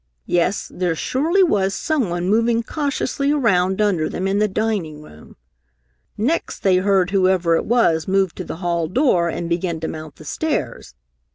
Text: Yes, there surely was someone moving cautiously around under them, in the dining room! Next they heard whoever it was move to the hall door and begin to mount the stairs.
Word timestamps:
Yes, 0.25 0.71
there 0.73 0.95
surely 0.95 1.43
was 1.43 1.75
someone 1.75 2.27
moving 2.27 2.63
cautiously 2.63 3.31
around 3.31 3.79
under 3.79 4.09
them, 4.09 4.27
in 4.27 4.39
the 4.39 4.47
dining 4.47 5.03
room! 5.03 5.35
Next 6.17 6.61
they 6.61 6.77
heard 6.77 7.11
whoever 7.11 7.55
it 7.55 7.65
was 7.65 8.07
move 8.07 8.33
to 8.33 8.43
the 8.43 8.55
hall 8.55 8.87
door 8.87 9.29
and 9.29 9.47
begin 9.47 9.79
to 9.81 9.87
mount 9.87 10.15
the 10.15 10.25
stairs. 10.25 10.95